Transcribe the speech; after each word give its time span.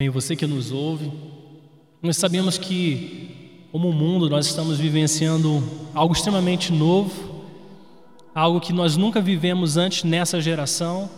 E 0.00 0.08
você 0.08 0.36
que 0.36 0.46
nos 0.46 0.70
ouve, 0.70 1.12
nós 2.00 2.16
sabemos 2.16 2.56
que, 2.56 3.66
como 3.72 3.92
mundo, 3.92 4.30
nós 4.30 4.46
estamos 4.46 4.78
vivenciando 4.78 5.60
algo 5.92 6.14
extremamente 6.14 6.72
novo, 6.72 7.10
algo 8.32 8.60
que 8.60 8.72
nós 8.72 8.96
nunca 8.96 9.20
vivemos 9.20 9.76
antes 9.76 10.04
nessa 10.04 10.40
geração, 10.40 11.10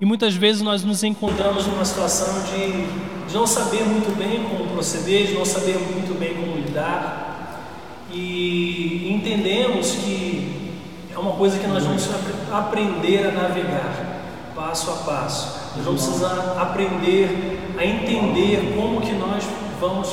e 0.00 0.06
muitas 0.06 0.34
vezes 0.34 0.62
nós 0.62 0.82
nos 0.82 1.04
encontramos 1.04 1.66
numa 1.66 1.84
situação 1.84 2.42
de, 2.44 3.28
de 3.28 3.34
não 3.34 3.46
saber 3.46 3.84
muito 3.84 4.16
bem 4.16 4.42
como 4.44 4.66
proceder, 4.70 5.26
de 5.26 5.34
não 5.34 5.44
saber 5.44 5.78
muito 5.78 6.18
bem 6.18 6.34
como 6.36 6.56
lidar, 6.56 7.68
e 8.10 9.12
entendemos 9.12 9.90
que 9.90 10.72
é 11.14 11.18
uma 11.18 11.32
coisa 11.32 11.58
que 11.58 11.66
nós 11.66 11.84
vamos 11.84 12.08
aprender 12.50 13.26
a 13.26 13.32
navegar 13.32 14.52
passo 14.56 14.90
a 14.90 14.94
passo. 14.94 15.63
Nós 15.76 15.84
vamos 15.84 16.02
precisar 16.02 16.56
aprender 16.60 17.74
a 17.76 17.84
entender 17.84 18.74
como 18.76 19.00
que 19.00 19.12
nós 19.12 19.44
vamos 19.80 20.08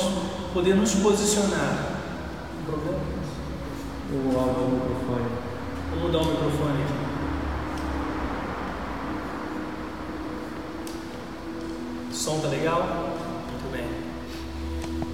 poder 0.52 0.74
nos 0.74 0.94
posicionar. 0.96 1.98
Um 2.60 2.64
problema? 2.64 2.98
O 4.12 4.38
áudio 4.38 4.54
do 4.54 4.70
microfone. 4.74 5.28
Vamos 5.90 6.04
mudar 6.04 6.18
o 6.18 6.26
microfone 6.26 6.82
aqui. 6.82 6.92
O 12.10 12.14
som 12.14 12.40
tá 12.40 12.48
legal? 12.48 12.82
Muito 13.50 13.72
bem. 13.72 13.86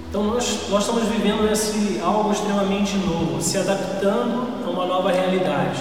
Então 0.09 0.23
nós, 0.23 0.67
nós 0.69 0.81
estamos 0.81 1.03
vivendo 1.09 1.47
esse 1.51 2.01
algo 2.03 2.31
extremamente 2.31 2.97
novo, 2.97 3.39
se 3.41 3.57
adaptando 3.57 4.65
a 4.65 4.69
uma 4.69 4.85
nova 4.85 5.11
realidade. 5.11 5.79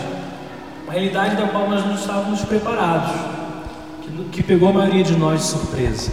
Uma 0.84 0.92
realidade 0.92 1.36
da 1.36 1.48
qual 1.48 1.68
nós 1.68 1.84
não 1.84 1.94
estávamos 1.94 2.42
preparados, 2.42 3.10
que, 4.24 4.42
pegou 4.42 4.68
a 4.68 4.72
maioria 4.72 5.04
de 5.04 5.16
nós 5.16 5.40
de 5.40 5.46
surpresa. 5.46 6.10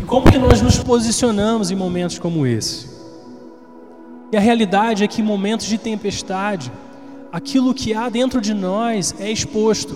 E 0.00 0.04
como 0.04 0.30
que 0.30 0.38
nós 0.38 0.60
nos 0.62 0.78
posicionamos 0.78 1.70
em 1.70 1.74
momentos 1.74 2.18
como 2.18 2.46
esse? 2.46 2.88
E 4.32 4.36
a 4.36 4.40
realidade 4.40 5.04
é 5.04 5.08
que 5.08 5.20
em 5.20 5.24
momentos 5.24 5.66
de 5.66 5.78
tempestade, 5.78 6.70
aquilo 7.32 7.74
que 7.74 7.94
há 7.94 8.08
dentro 8.08 8.40
de 8.40 8.54
nós 8.54 9.14
é 9.18 9.30
exposto. 9.30 9.94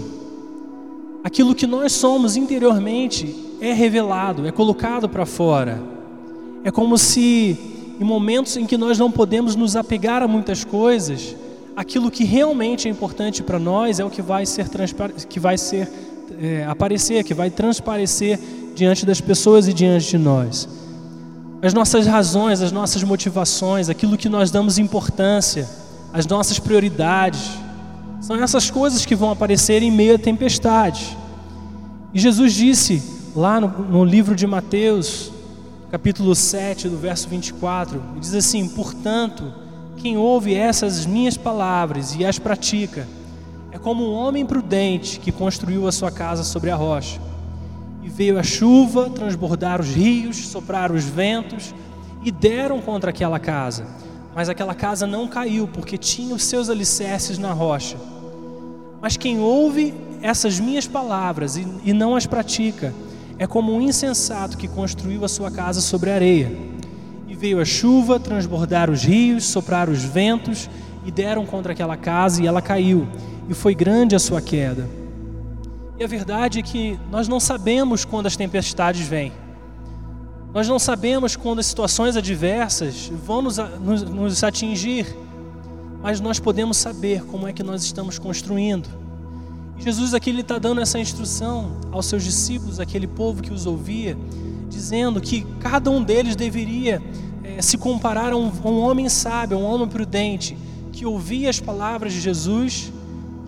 Aquilo 1.25 1.55
que 1.55 1.67
nós 1.67 1.93
somos 1.93 2.37
interiormente 2.37 3.35
é 3.61 3.73
revelado, 3.73 4.47
é 4.47 4.53
colocado 4.53 5.09
para 5.09 5.27
fora. 5.27 5.83
É 6.63 6.71
como 6.71 6.97
se 6.97 7.59
em 8.01 8.05
momentos 8.05 8.57
em 8.57 8.65
que 8.65 8.77
nós 8.77 8.99
não 8.99 9.11
podemos 9.11 9.57
nos 9.57 9.75
apegar 9.75 10.23
a 10.23 10.29
muitas 10.29 10.65
coisas, 10.65 11.35
aquilo 11.75 12.11
que 12.11 12.23
realmente 12.23 12.87
é 12.87 12.91
importante 12.91 13.43
para 13.43 13.59
nós 13.59 13.99
é 13.99 14.05
o 14.05 14.11
que 14.11 14.23
vai 14.23 14.47
ser 14.47 14.67
que 15.29 15.41
vai 15.41 15.59
ser 15.59 15.89
é, 16.41 16.65
aparecer, 16.67 17.25
que 17.25 17.35
vai 17.35 17.51
transparecer 17.51 18.39
diante 18.75 19.05
das 19.05 19.21
pessoas 19.21 19.67
e 19.69 19.73
diante 19.73 20.11
de 20.11 20.19
nós. 20.19 20.69
As 21.61 21.75
nossas 21.75 22.07
razões, 22.07 22.61
as 22.61 22.71
nossas 22.71 23.03
motivações, 23.03 23.89
aquilo 23.89 24.17
que 24.17 24.29
nós 24.29 24.51
damos 24.51 24.79
importância, 24.79 25.69
as 26.13 26.27
nossas 26.27 26.59
prioridades, 26.59 27.51
são 28.21 28.37
essas 28.43 28.71
coisas 28.71 29.05
que 29.05 29.15
vão 29.15 29.31
aparecer 29.31 29.83
em 29.83 29.91
meio 29.91 30.15
à 30.15 30.19
tempestade. 30.19 31.17
E 32.15 32.19
Jesus 32.19 32.53
disse 32.53 33.03
lá 33.35 33.61
no, 33.61 33.69
no 33.69 34.05
livro 34.05 34.35
de 34.35 34.47
Mateus, 34.47 35.33
capítulo 35.91 36.35
7, 36.35 36.89
do 36.89 36.97
verso 36.97 37.29
24, 37.29 38.03
diz 38.21 38.35
assim: 38.35 38.69
Portanto, 38.69 39.53
quem 39.97 40.17
ouve 40.17 40.55
essas 40.55 41.07
minhas 41.07 41.37
palavras 41.37 42.15
e 42.15 42.25
as 42.25 42.39
pratica, 42.39 43.07
é 43.71 43.79
como 43.79 44.05
um 44.05 44.15
homem 44.15 44.47
prudente 44.47 45.21
que 45.21 45.31
construiu 45.31 45.87
a 45.87 45.93
sua 45.93 46.11
casa 46.11 46.43
sobre 46.43 46.71
a 46.71 46.77
rocha. 46.77 47.21
E 48.03 48.09
veio 48.09 48.39
a 48.39 48.43
chuva, 48.43 49.11
transbordar 49.11 49.81
os 49.81 49.89
rios, 49.89 50.49
soprar 50.49 50.91
os 50.91 51.05
ventos 51.05 51.75
e 52.25 52.31
deram 52.31 52.81
contra 52.81 53.11
aquela 53.11 53.39
casa. 53.39 53.87
Mas 54.35 54.49
aquela 54.49 54.75
casa 54.75 55.07
não 55.07 55.29
caiu, 55.29 55.69
porque 55.69 55.99
tinha 55.99 56.35
os 56.35 56.45
seus 56.45 56.71
alicerces 56.71 57.39
na 57.39 57.53
rocha. 57.53 57.97
Mas 59.01 59.17
quem 59.17 59.39
ouve 59.39 59.95
essas 60.23 60.59
minhas 60.59 60.87
palavras 60.87 61.57
e, 61.57 61.67
e 61.85 61.93
não 61.93 62.17
as 62.17 62.27
pratica, 62.27 62.95
é 63.39 63.47
como 63.47 63.73
um 63.73 63.81
insensato 63.81 64.57
que 64.57 64.67
construiu 64.67 65.25
a 65.25 65.29
sua 65.29 65.51
casa 65.51 65.81
sobre 65.81 66.11
a 66.11 66.15
areia. 66.15 66.51
E 67.29 67.35
veio 67.37 67.61
a 67.61 67.65
chuva, 67.65 68.19
transbordar 68.19 68.91
os 68.91 69.05
rios, 69.05 69.45
soprar 69.45 69.89
os 69.89 70.03
ventos 70.03 70.69
e 71.05 71.11
deram 71.11 71.47
contra 71.47 71.73
aquela 71.73 71.97
casa 71.97 72.43
e 72.43 72.47
ela 72.47 72.61
caiu. 72.61 73.07
E 73.49 73.55
foi 73.55 73.75
grande 73.75 74.15
a 74.15 74.19
sua 74.19 74.43
queda. 74.43 74.89
E 75.99 76.05
a 76.05 76.07
verdade 76.07 76.59
é 76.59 76.63
que 76.63 77.01
nós 77.11 77.27
não 77.27 77.41
sabemos 77.41 78.05
quando 78.05 78.27
as 78.27 78.37
tempestades 78.37 79.07
vêm. 79.07 79.33
Nós 80.53 80.69
não 80.69 80.79
sabemos 80.79 81.35
quando 81.35 81.59
as 81.59 81.67
situações 81.67 82.17
adversas 82.17 83.11
vão 83.25 83.43
nos, 83.43 83.57
nos, 83.57 84.03
nos 84.03 84.45
atingir. 84.45 85.07
Mas 86.03 86.21
nós 86.21 86.39
podemos 86.39 86.77
saber 86.77 87.25
como 87.25 87.49
é 87.49 87.53
que 87.53 87.63
nós 87.63 87.83
estamos 87.83 88.19
construindo. 88.19 88.89
E 89.79 89.83
Jesus 89.83 90.13
aqui 90.15 90.31
ele 90.31 90.43
está 90.43 90.59
dando 90.59 90.81
essa 90.81 90.99
instrução 90.99 91.79
aos 91.91 92.07
seus 92.07 92.23
discípulos, 92.23 92.79
aquele 92.79 93.07
povo 93.07 93.43
que 93.43 93.53
os 93.53 93.67
ouvia, 93.67 94.17
dizendo 94.69 95.21
que 95.21 95.47
cada 95.59 95.91
um 95.91 96.03
deles 96.03 96.37
deveria 96.37 97.03
é, 97.43 97.63
se 97.63 97.79
comparar 97.79 98.33
a 98.33 98.37
um, 98.37 98.53
a 98.63 98.69
um 98.69 98.81
homem 98.81 99.09
sábio, 99.09 99.57
a 99.57 99.61
um 99.61 99.65
homem 99.65 99.89
prudente, 99.89 100.57
que 100.93 101.07
ouvia 101.07 101.49
as 101.49 101.59
palavras 101.59 102.13
de 102.13 102.21
Jesus 102.21 102.93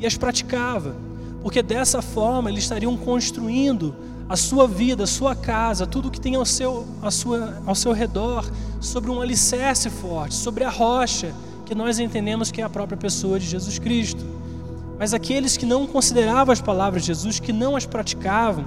e 0.00 0.06
as 0.06 0.16
praticava 0.16 0.97
porque 1.43 1.62
dessa 1.62 2.03
forma 2.03 2.50
eles 2.50 2.65
estariam 2.65 2.97
construindo 2.97 3.94
a 4.28 4.37
sua 4.37 4.69
vida, 4.69 5.05
a 5.05 5.06
sua 5.06 5.34
casa, 5.34 5.87
tudo 5.87 6.11
que 6.11 6.21
tem 6.21 6.37
ao 6.37 6.44
seu, 6.44 6.87
a 7.03 7.11
sua, 7.11 7.61
ao 7.66 7.75
seu 7.75 7.93
redor, 7.93 8.49
sobre 8.81 9.11
um 9.11 9.21
alicerce 9.21 9.91
forte, 9.91 10.34
sobre 10.34 10.62
a 10.62 10.71
rocha, 10.71 11.34
que 11.66 11.75
nós 11.75 11.99
entendemos 11.99 12.50
que 12.50 12.61
é 12.61 12.65
a 12.65 12.69
própria 12.69 12.97
pessoa 12.97 13.41
de 13.41 13.47
Jesus 13.47 13.78
Cristo. 13.78 14.25
Mas 14.99 15.15
aqueles 15.15 15.56
que 15.56 15.66
não 15.66 15.87
consideravam 15.87 16.53
as 16.53 16.61
palavras 16.61 17.03
de 17.03 17.09
Jesus, 17.09 17.41
que 17.41 17.53
não 17.53 17.75
as 17.75 17.87
praticavam, 17.87 18.65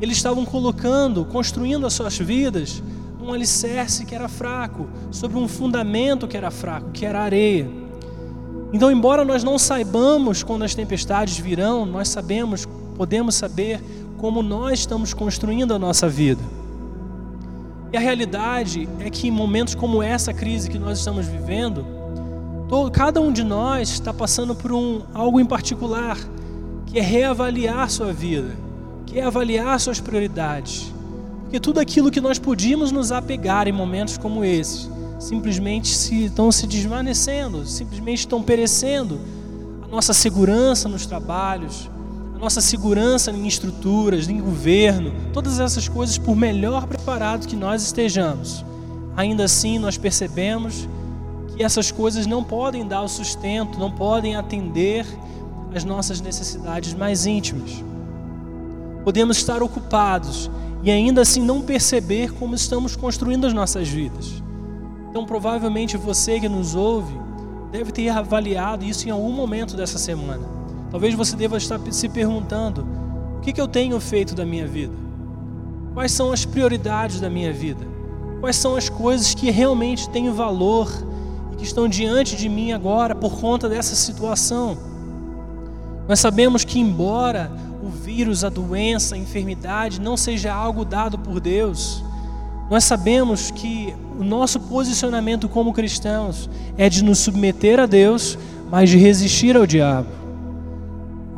eles 0.00 0.16
estavam 0.16 0.44
colocando, 0.44 1.24
construindo 1.24 1.86
as 1.86 1.92
suas 1.92 2.18
vidas 2.18 2.82
num 3.18 3.32
alicerce 3.32 4.04
que 4.04 4.14
era 4.14 4.28
fraco, 4.28 4.88
sobre 5.10 5.38
um 5.38 5.46
fundamento 5.46 6.26
que 6.26 6.36
era 6.36 6.50
fraco, 6.50 6.90
que 6.90 7.06
era 7.06 7.22
areia. 7.22 7.79
Então, 8.72 8.90
embora 8.90 9.24
nós 9.24 9.42
não 9.42 9.58
saibamos 9.58 10.42
quando 10.42 10.62
as 10.62 10.74
tempestades 10.74 11.36
virão, 11.38 11.84
nós 11.84 12.08
sabemos, 12.08 12.68
podemos 12.96 13.34
saber 13.34 13.80
como 14.16 14.42
nós 14.42 14.80
estamos 14.80 15.12
construindo 15.12 15.74
a 15.74 15.78
nossa 15.78 16.08
vida. 16.08 16.42
E 17.92 17.96
a 17.96 18.00
realidade 18.00 18.88
é 19.00 19.10
que 19.10 19.26
em 19.26 19.30
momentos 19.30 19.74
como 19.74 20.02
essa 20.02 20.32
crise 20.32 20.70
que 20.70 20.78
nós 20.78 20.98
estamos 20.98 21.26
vivendo, 21.26 21.84
todo, 22.68 22.90
cada 22.92 23.20
um 23.20 23.32
de 23.32 23.42
nós 23.42 23.88
está 23.88 24.14
passando 24.14 24.54
por 24.54 24.72
um, 24.72 25.02
algo 25.12 25.40
em 25.40 25.44
particular, 25.44 26.16
que 26.86 26.98
é 26.98 27.02
reavaliar 27.02 27.90
sua 27.90 28.12
vida, 28.12 28.54
que 29.06 29.18
é 29.18 29.24
avaliar 29.24 29.80
suas 29.80 29.98
prioridades. 29.98 30.92
Porque 31.42 31.58
tudo 31.58 31.80
aquilo 31.80 32.12
que 32.12 32.20
nós 32.20 32.38
podíamos 32.38 32.92
nos 32.92 33.10
apegar 33.10 33.66
em 33.66 33.72
momentos 33.72 34.16
como 34.16 34.44
esse, 34.44 34.88
simplesmente 35.20 35.88
se, 35.88 36.24
estão 36.24 36.50
se 36.50 36.66
desvanecendo, 36.66 37.64
simplesmente 37.66 38.20
estão 38.20 38.42
perecendo. 38.42 39.20
A 39.82 39.86
nossa 39.86 40.14
segurança 40.14 40.88
nos 40.88 41.04
trabalhos, 41.04 41.90
a 42.34 42.38
nossa 42.38 42.60
segurança 42.62 43.30
em 43.30 43.46
estruturas, 43.46 44.28
em 44.28 44.40
governo, 44.40 45.12
todas 45.32 45.60
essas 45.60 45.86
coisas, 45.86 46.16
por 46.16 46.34
melhor 46.34 46.86
preparados 46.86 47.46
que 47.46 47.54
nós 47.54 47.82
estejamos, 47.82 48.64
ainda 49.14 49.44
assim 49.44 49.78
nós 49.78 49.98
percebemos 49.98 50.88
que 51.54 51.62
essas 51.62 51.92
coisas 51.92 52.26
não 52.26 52.42
podem 52.42 52.88
dar 52.88 53.02
o 53.02 53.08
sustento, 53.08 53.78
não 53.78 53.90
podem 53.90 54.36
atender 54.36 55.04
às 55.74 55.84
nossas 55.84 56.20
necessidades 56.20 56.94
mais 56.94 57.26
íntimas. 57.26 57.84
Podemos 59.04 59.36
estar 59.36 59.62
ocupados 59.62 60.50
e 60.82 60.90
ainda 60.90 61.20
assim 61.20 61.42
não 61.42 61.60
perceber 61.60 62.32
como 62.32 62.54
estamos 62.54 62.96
construindo 62.96 63.46
as 63.46 63.52
nossas 63.52 63.86
vidas. 63.86 64.42
Então, 65.10 65.26
provavelmente 65.26 65.96
você 65.96 66.38
que 66.38 66.48
nos 66.48 66.76
ouve 66.76 67.18
deve 67.72 67.92
ter 67.92 68.08
avaliado 68.08 68.84
isso 68.84 69.06
em 69.08 69.10
algum 69.10 69.32
momento 69.32 69.76
dessa 69.76 69.98
semana. 69.98 70.42
Talvez 70.90 71.14
você 71.14 71.36
deva 71.36 71.56
estar 71.56 71.80
se 71.90 72.08
perguntando: 72.08 72.86
o 73.36 73.40
que, 73.40 73.52
que 73.52 73.60
eu 73.60 73.68
tenho 73.68 73.98
feito 74.00 74.34
da 74.34 74.46
minha 74.46 74.66
vida? 74.66 74.94
Quais 75.92 76.12
são 76.12 76.32
as 76.32 76.44
prioridades 76.44 77.20
da 77.20 77.28
minha 77.28 77.52
vida? 77.52 77.86
Quais 78.40 78.56
são 78.56 78.76
as 78.76 78.88
coisas 78.88 79.34
que 79.34 79.50
realmente 79.50 80.08
têm 80.10 80.30
valor 80.30 80.88
e 81.52 81.56
que 81.56 81.64
estão 81.64 81.88
diante 81.88 82.36
de 82.36 82.48
mim 82.48 82.72
agora 82.72 83.14
por 83.14 83.38
conta 83.40 83.68
dessa 83.68 83.94
situação? 83.94 84.78
Nós 86.08 86.20
sabemos 86.20 86.64
que, 86.64 86.78
embora 86.78 87.50
o 87.82 87.88
vírus, 87.88 88.44
a 88.44 88.48
doença, 88.48 89.14
a 89.14 89.18
enfermidade 89.18 90.00
não 90.00 90.16
seja 90.16 90.52
algo 90.52 90.84
dado 90.84 91.18
por 91.18 91.40
Deus, 91.40 92.02
nós 92.70 92.84
sabemos 92.84 93.50
que 93.50 93.92
o 94.16 94.22
nosso 94.22 94.60
posicionamento 94.60 95.48
como 95.48 95.72
cristãos 95.72 96.48
é 96.78 96.88
de 96.88 97.02
nos 97.02 97.18
submeter 97.18 97.80
a 97.80 97.86
Deus, 97.86 98.38
mas 98.70 98.88
de 98.88 98.96
resistir 98.96 99.56
ao 99.56 99.66
diabo. 99.66 100.08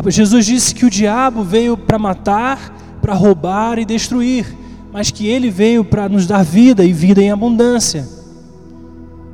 Jesus 0.08 0.44
disse 0.44 0.74
que 0.74 0.84
o 0.84 0.90
diabo 0.90 1.42
veio 1.42 1.74
para 1.76 1.98
matar, 1.98 2.98
para 3.00 3.14
roubar 3.14 3.78
e 3.78 3.84
destruir, 3.86 4.46
mas 4.92 5.10
que 5.10 5.26
Ele 5.26 5.50
veio 5.50 5.82
para 5.82 6.06
nos 6.06 6.26
dar 6.26 6.44
vida 6.44 6.84
e 6.84 6.92
vida 6.92 7.22
em 7.22 7.30
abundância. 7.30 8.06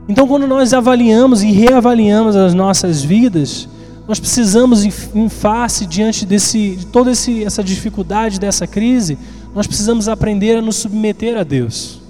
Então, 0.09 0.29
quando 0.29 0.47
nós 0.47 0.73
avaliamos 0.73 1.43
e 1.43 1.51
reavaliamos 1.51 2.37
as 2.37 2.55
nossas 2.55 3.03
vidas, 3.03 3.69
nós 4.07 4.21
precisamos, 4.21 4.85
em 5.15 5.29
face 5.29 5.85
diante 5.85 6.25
desse, 6.25 6.77
de 6.77 6.87
toda 6.87 7.11
essa 7.11 7.63
dificuldade 7.63 8.39
dessa 8.39 8.67
crise, 8.67 9.19
nós 9.55 9.67
precisamos 9.67 10.09
aprender 10.09 10.57
a 10.57 10.63
nos 10.63 10.77
submeter 10.77 11.37
a 11.37 11.43
Deus. 11.43 12.01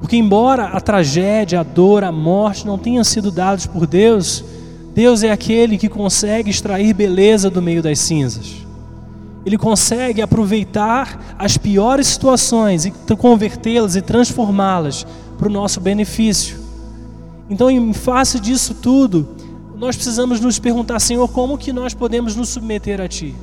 Porque, 0.00 0.16
embora 0.16 0.66
a 0.66 0.80
tragédia, 0.80 1.60
a 1.60 1.62
dor, 1.62 2.04
a 2.04 2.12
morte 2.12 2.66
não 2.66 2.78
tenham 2.78 3.02
sido 3.02 3.30
dados 3.30 3.66
por 3.66 3.86
Deus, 3.86 4.44
Deus 4.94 5.22
é 5.22 5.30
aquele 5.30 5.78
que 5.78 5.88
consegue 5.88 6.50
extrair 6.50 6.94
beleza 6.94 7.50
do 7.50 7.62
meio 7.62 7.82
das 7.82 7.98
cinzas. 7.98 8.66
Ele 9.44 9.56
consegue 9.56 10.20
aproveitar 10.20 11.36
as 11.38 11.56
piores 11.56 12.08
situações 12.08 12.84
e 12.84 12.90
convertê-las 13.16 13.94
e 13.94 14.02
transformá-las 14.02 15.06
para 15.38 15.48
o 15.48 15.52
nosso 15.52 15.80
benefício. 15.80 16.58
Então, 17.48 17.70
em 17.70 17.92
face 17.92 18.40
disso 18.40 18.74
tudo, 18.74 19.28
nós 19.76 19.94
precisamos 19.94 20.40
nos 20.40 20.58
perguntar, 20.58 20.98
Senhor, 20.98 21.28
como 21.28 21.58
que 21.58 21.72
nós 21.72 21.94
podemos 21.94 22.34
nos 22.34 22.48
submeter 22.48 23.00
a 23.00 23.06
Ti? 23.06 23.34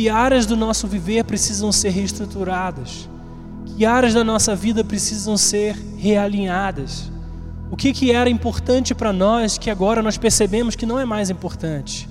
Que 0.00 0.08
áreas 0.08 0.46
do 0.46 0.56
nosso 0.56 0.86
viver 0.86 1.24
precisam 1.24 1.70
ser 1.70 1.90
reestruturadas? 1.90 3.06
Que 3.66 3.84
áreas 3.84 4.14
da 4.14 4.24
nossa 4.24 4.56
vida 4.56 4.82
precisam 4.82 5.36
ser 5.36 5.76
realinhadas? 5.98 7.12
O 7.70 7.76
que, 7.76 7.92
que 7.92 8.10
era 8.10 8.30
importante 8.30 8.94
para 8.94 9.12
nós 9.12 9.58
que 9.58 9.68
agora 9.68 10.00
nós 10.00 10.16
percebemos 10.16 10.74
que 10.74 10.86
não 10.86 10.98
é 10.98 11.04
mais 11.04 11.28
importante? 11.28 12.08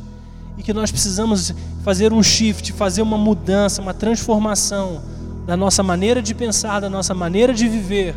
e 0.55 0.61
que 0.61 0.71
nós 0.71 0.91
precisamos 0.91 1.51
fazer 1.83 2.13
um 2.13 2.21
shift, 2.21 2.73
fazer 2.73 3.01
uma 3.01 3.17
mudança, 3.17 3.81
uma 3.81 3.93
transformação 3.93 5.01
da 5.47 5.57
nossa 5.57 5.81
maneira 5.81 6.21
de 6.21 6.35
pensar, 6.35 6.79
da 6.79 6.91
nossa 6.91 7.15
maneira 7.15 7.55
de 7.55 7.67
viver, 7.67 8.15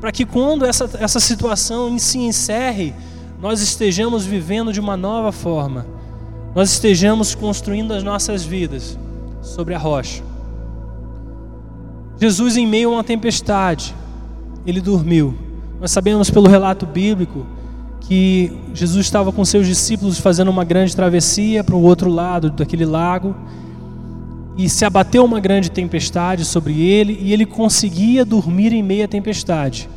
para 0.00 0.10
que 0.10 0.24
quando 0.24 0.64
essa, 0.64 0.90
essa 0.98 1.20
situação 1.20 1.96
se 1.96 2.18
encerre, 2.18 2.92
nós 3.40 3.60
estejamos 3.60 4.24
vivendo 4.26 4.72
de 4.72 4.80
uma 4.80 4.96
nova 4.96 5.30
forma, 5.30 5.86
nós 6.56 6.72
estejamos 6.72 7.36
construindo 7.36 7.92
as 7.92 8.02
nossas 8.02 8.42
vidas 8.42 8.98
sobre 9.42 9.74
a 9.74 9.78
rocha. 9.78 10.22
Jesus, 12.18 12.56
em 12.56 12.66
meio 12.66 12.90
a 12.90 12.92
uma 12.94 13.04
tempestade, 13.04 13.94
ele 14.64 14.80
dormiu. 14.80 15.34
Nós 15.80 15.90
sabemos 15.90 16.30
pelo 16.30 16.48
relato 16.48 16.86
bíblico 16.86 17.44
que 18.00 18.52
Jesus 18.72 19.04
estava 19.04 19.32
com 19.32 19.44
seus 19.44 19.66
discípulos 19.66 20.18
fazendo 20.18 20.50
uma 20.50 20.64
grande 20.64 20.94
travessia 20.94 21.64
para 21.64 21.74
o 21.74 21.82
outro 21.82 22.08
lado 22.08 22.50
daquele 22.50 22.84
lago 22.84 23.34
e 24.56 24.68
se 24.68 24.84
abateu 24.84 25.24
uma 25.24 25.40
grande 25.40 25.70
tempestade 25.70 26.44
sobre 26.44 26.80
ele 26.80 27.18
e 27.20 27.32
ele 27.32 27.46
conseguia 27.46 28.24
dormir 28.24 28.72
em 28.72 28.82
meio 28.82 29.04
à 29.04 29.08
tempestade. 29.08 29.88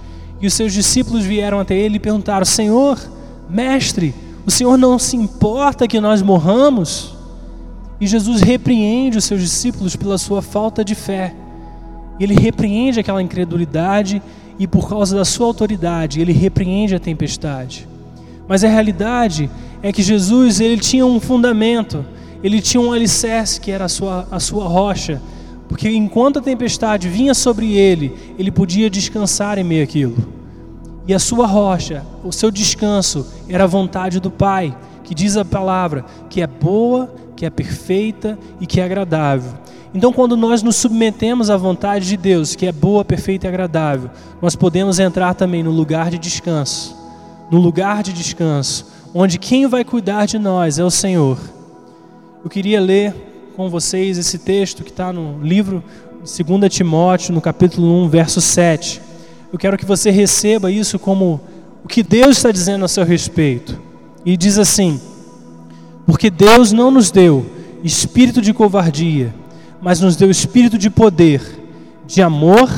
E 0.41 0.47
os 0.47 0.53
seus 0.53 0.73
discípulos 0.73 1.23
vieram 1.23 1.59
até 1.59 1.75
ele 1.75 1.97
e 1.97 1.99
perguntaram: 1.99 2.45
Senhor, 2.45 2.99
mestre, 3.49 4.13
o 4.45 4.51
Senhor 4.51 4.77
não 4.77 4.97
se 4.97 5.15
importa 5.15 5.87
que 5.87 5.99
nós 5.99 6.21
morramos? 6.21 7.14
E 7.99 8.07
Jesus 8.07 8.41
repreende 8.41 9.17
os 9.17 9.25
seus 9.25 9.41
discípulos 9.41 9.95
pela 9.95 10.17
sua 10.17 10.41
falta 10.41 10.83
de 10.83 10.95
fé. 10.95 11.33
Ele 12.19 12.33
repreende 12.33 12.99
aquela 12.99 13.21
incredulidade 13.21 14.21
e 14.57 14.67
por 14.67 14.87
causa 14.87 15.15
da 15.15 15.25
sua 15.25 15.47
autoridade, 15.47 16.21
ele 16.21 16.31
repreende 16.31 16.95
a 16.95 16.99
tempestade. 16.99 17.87
Mas 18.47 18.63
a 18.63 18.67
realidade 18.67 19.49
é 19.81 19.91
que 19.91 20.01
Jesus 20.01 20.59
ele 20.59 20.77
tinha 20.79 21.05
um 21.05 21.19
fundamento, 21.19 22.05
ele 22.43 22.61
tinha 22.61 22.81
um 22.81 22.93
alicerce 22.93 23.59
que 23.59 23.71
era 23.71 23.85
a 23.85 23.89
sua, 23.89 24.27
a 24.31 24.39
sua 24.39 24.67
rocha, 24.67 25.21
porque 25.67 25.89
enquanto 25.89 26.39
a 26.39 26.41
tempestade 26.41 27.09
vinha 27.09 27.33
sobre 27.33 27.73
ele, 27.73 28.13
ele 28.37 28.51
podia 28.51 28.89
descansar 28.89 29.57
em 29.57 29.63
meio 29.63 29.83
àquilo. 29.83 30.15
E 31.07 31.13
a 31.13 31.19
sua 31.19 31.45
rocha, 31.45 32.03
o 32.23 32.31
seu 32.31 32.49
descanso, 32.49 33.27
era 33.49 33.65
a 33.65 33.67
vontade 33.67 34.19
do 34.19 34.31
Pai, 34.31 34.75
que 35.03 35.13
diz 35.13 35.37
a 35.37 35.45
palavra 35.45 36.05
que 36.29 36.41
é 36.41 36.47
boa, 36.47 37.13
que 37.35 37.45
é 37.45 37.49
perfeita 37.49 38.37
e 38.59 38.65
que 38.65 38.79
é 38.79 38.83
agradável. 38.83 39.51
Então, 39.93 40.11
quando 40.11 40.35
nós 40.35 40.61
nos 40.61 40.75
submetemos 40.75 41.49
à 41.49 41.57
vontade 41.57 42.07
de 42.07 42.17
Deus, 42.17 42.55
que 42.55 42.65
é 42.65 42.71
boa, 42.71 43.05
perfeita 43.05 43.47
e 43.47 43.49
agradável, 43.49 44.09
nós 44.41 44.55
podemos 44.55 44.99
entrar 44.99 45.33
também 45.33 45.63
no 45.63 45.71
lugar 45.71 46.09
de 46.09 46.17
descanso 46.17 47.05
no 47.49 47.59
lugar 47.59 48.03
de 48.03 48.13
descanso, 48.13 48.87
onde 49.13 49.37
quem 49.37 49.67
vai 49.67 49.83
cuidar 49.83 50.25
de 50.25 50.39
nós 50.39 50.79
é 50.79 50.83
o 50.83 50.89
Senhor. 50.89 51.37
Eu 52.43 52.49
queria 52.49 52.79
ler 52.79 53.13
com 53.55 53.69
vocês 53.69 54.17
esse 54.17 54.39
texto 54.39 54.83
que 54.83 54.89
está 54.89 55.13
no 55.13 55.41
livro 55.41 55.83
de 56.23 56.43
2 56.43 56.73
Timóteo, 56.73 57.33
no 57.33 57.41
capítulo 57.41 58.03
1, 58.03 58.09
verso 58.09 58.41
7. 58.41 59.01
Eu 59.51 59.59
quero 59.59 59.77
que 59.77 59.85
você 59.85 60.09
receba 60.09 60.71
isso 60.71 60.99
como 60.99 61.39
o 61.83 61.87
que 61.87 62.03
Deus 62.03 62.37
está 62.37 62.51
dizendo 62.51 62.83
a 62.83 62.87
seu 62.87 63.05
respeito. 63.05 63.79
E 64.25 64.35
diz 64.35 64.57
assim: 64.57 64.99
Porque 66.05 66.29
Deus 66.29 66.71
não 66.71 66.91
nos 66.91 67.09
deu 67.11 67.45
espírito 67.83 68.41
de 68.41 68.53
covardia, 68.53 69.33
mas 69.81 69.99
nos 69.99 70.15
deu 70.15 70.29
espírito 70.29 70.77
de 70.77 70.89
poder, 70.89 71.41
de 72.05 72.21
amor 72.21 72.69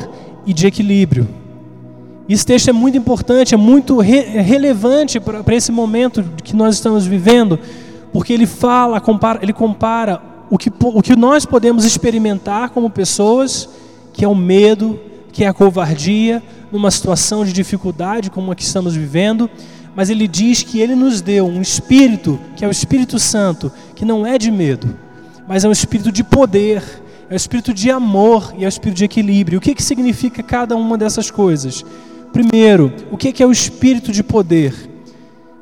e 0.45 0.53
de 0.53 0.67
equilíbrio. 0.67 1.27
Esse 2.27 2.45
texto 2.45 2.69
é 2.69 2.73
muito 2.73 2.97
importante, 2.97 3.53
é 3.53 3.57
muito 3.57 3.99
re 3.99 4.19
relevante 4.19 5.19
para 5.19 5.55
esse 5.55 5.71
momento 5.71 6.23
que 6.43 6.55
nós 6.55 6.75
estamos 6.75 7.05
vivendo, 7.05 7.57
porque 8.11 8.33
ele 8.33 8.45
fala, 8.45 8.99
compara, 8.99 9.39
ele 9.41 9.53
compara 9.53 10.21
o 10.49 10.57
que, 10.57 10.71
o 10.79 11.01
que 11.01 11.15
nós 11.15 11.45
podemos 11.45 11.85
experimentar 11.85 12.69
como 12.71 12.89
pessoas, 12.89 13.69
que 14.11 14.25
é 14.25 14.27
o 14.27 14.35
medo, 14.35 14.99
que 15.31 15.43
é 15.43 15.47
a 15.47 15.53
covardia, 15.53 16.43
numa 16.71 16.91
situação 16.91 17.45
de 17.45 17.53
dificuldade 17.53 18.29
como 18.29 18.51
a 18.51 18.55
que 18.55 18.63
estamos 18.63 18.95
vivendo, 18.95 19.49
mas 19.97 20.11
ele 20.11 20.27
diz 20.27 20.61
que 20.61 20.79
ele 20.79 20.93
nos 20.93 21.21
deu 21.21 21.47
um 21.47 21.59
espírito, 21.59 22.39
que 22.55 22.63
é 22.63 22.67
o 22.67 22.71
Espírito 22.71 23.17
Santo, 23.17 23.71
que 23.95 24.05
não 24.05 24.27
é 24.27 24.37
de 24.37 24.51
medo, 24.51 24.95
mas 25.47 25.65
é 25.65 25.67
um 25.67 25.71
espírito 25.71 26.11
de 26.11 26.23
poder, 26.23 26.83
é 27.27 27.33
um 27.33 27.35
espírito 27.35 27.73
de 27.73 27.89
amor 27.89 28.53
e 28.55 28.63
é 28.63 28.67
um 28.67 28.69
espírito 28.69 28.99
de 28.99 29.05
equilíbrio. 29.05 29.57
O 29.57 29.61
que, 29.61 29.73
que 29.73 29.81
significa 29.81 30.43
cada 30.43 30.75
uma 30.75 30.99
dessas 30.99 31.31
coisas? 31.31 31.83
Primeiro, 32.31 32.93
o 33.09 33.17
que 33.17 33.41
é 33.41 33.47
o 33.47 33.51
espírito 33.51 34.11
de 34.11 34.21
poder? 34.21 34.71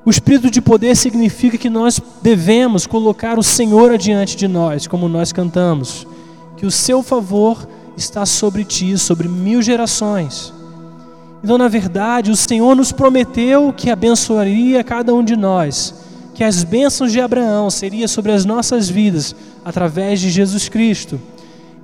O 0.04 0.10
espírito 0.10 0.52
de 0.52 0.62
poder 0.62 0.98
significa 0.98 1.58
que 1.58 1.70
nós 1.70 2.02
devemos 2.22 2.86
colocar 2.86 3.40
o 3.40 3.44
Senhor 3.44 3.94
adiante 3.94 4.36
de 4.36 4.50
nós, 4.50 4.86
como 4.86 5.08
nós 5.08 5.32
cantamos, 5.32 6.06
que 6.58 6.66
o 6.66 6.72
seu 6.72 7.02
favor 7.02 7.66
está 7.96 8.26
sobre 8.26 8.66
ti, 8.66 8.98
sobre 8.98 9.30
mil 9.30 9.62
gerações. 9.62 10.54
Então, 11.44 11.58
na 11.58 11.68
verdade, 11.68 12.32
o 12.32 12.36
Senhor 12.36 12.76
nos 12.76 12.92
prometeu 12.92 13.72
que 13.72 13.90
abençoaria 13.90 14.84
cada 14.84 15.14
um 15.14 15.24
de 15.24 15.36
nós, 15.36 15.94
que 16.34 16.44
as 16.44 16.64
bênçãos 16.64 17.12
de 17.12 17.22
Abraão 17.22 17.70
seriam 17.70 18.08
sobre 18.08 18.32
as 18.32 18.46
nossas 18.46 18.90
vidas 18.90 19.36
através 19.64 20.20
de 20.20 20.30
Jesus 20.30 20.68
Cristo. 20.70 21.20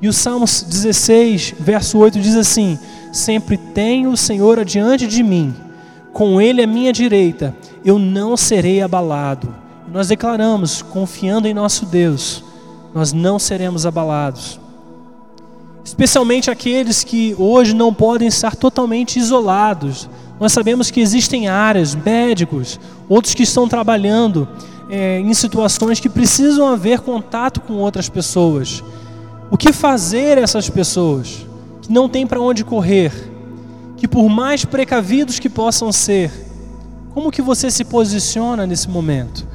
E 0.01 0.07
o 0.07 0.13
Salmos 0.13 0.63
16, 0.63 1.55
verso 1.59 1.97
8 1.97 2.19
diz 2.19 2.35
assim: 2.35 2.77
Sempre 3.13 3.57
tenho 3.57 4.11
o 4.11 4.17
Senhor 4.17 4.59
adiante 4.59 5.05
de 5.05 5.21
mim, 5.21 5.53
com 6.11 6.41
Ele 6.41 6.63
à 6.63 6.67
minha 6.67 6.91
direita, 6.91 7.55
eu 7.85 7.99
não 7.99 8.35
serei 8.35 8.81
abalado. 8.81 9.53
Nós 9.91 10.07
declaramos, 10.07 10.81
confiando 10.81 11.47
em 11.47 11.53
nosso 11.53 11.85
Deus, 11.85 12.43
nós 12.93 13.11
não 13.11 13.37
seremos 13.37 13.85
abalados. 13.85 14.60
Especialmente 15.83 16.49
aqueles 16.49 17.03
que 17.03 17.35
hoje 17.37 17.73
não 17.73 17.93
podem 17.93 18.27
estar 18.27 18.55
totalmente 18.55 19.17
isolados. 19.17 20.09
Nós 20.39 20.51
sabemos 20.53 20.91
que 20.91 20.99
existem 20.99 21.47
áreas, 21.47 21.95
médicos, 21.95 22.79
outros 23.09 23.33
que 23.33 23.43
estão 23.43 23.67
trabalhando 23.67 24.47
é, 24.89 25.19
em 25.19 25.33
situações 25.33 25.99
que 25.99 26.09
precisam 26.09 26.67
haver 26.67 26.99
contato 26.99 27.61
com 27.61 27.73
outras 27.73 28.09
pessoas. 28.09 28.83
O 29.49 29.57
que 29.57 29.73
fazer 29.73 30.37
essas 30.37 30.69
pessoas 30.69 31.45
que 31.81 31.91
não 31.91 32.07
têm 32.07 32.27
para 32.27 32.41
onde 32.41 32.63
correr, 32.63 33.11
que 33.97 34.07
por 34.07 34.29
mais 34.29 34.65
precavidos 34.65 35.39
que 35.39 35.49
possam 35.49 35.91
ser, 35.91 36.31
como 37.13 37.31
que 37.31 37.41
você 37.41 37.69
se 37.69 37.83
posiciona 37.83 38.65
nesse 38.65 38.89
momento? 38.89 39.45